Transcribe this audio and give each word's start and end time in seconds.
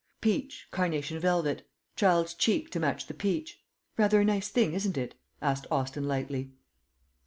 Peach, 0.19 0.65
carnation 0.71 1.19
velvet; 1.19 1.61
child's 1.95 2.33
cheek 2.33 2.71
to 2.71 2.79
match 2.79 3.05
the 3.05 3.13
peach. 3.13 3.63
Rather 3.99 4.19
a 4.19 4.25
nice 4.25 4.49
thing, 4.49 4.73
isn't 4.73 4.97
it?" 4.97 5.13
asked 5.43 5.67
Austin 5.69 6.07
lightly. 6.07 6.53